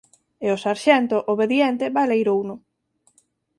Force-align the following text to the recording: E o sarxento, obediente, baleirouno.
E 0.45 0.47
o 0.55 0.57
sarxento, 0.65 1.17
obediente, 1.33 1.93
baleirouno. 1.97 2.55